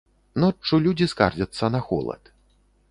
Ноччу 0.43 0.79
людзі 0.85 1.09
скардзяцца 1.13 1.65
на 1.77 1.87
холад. 1.91 2.23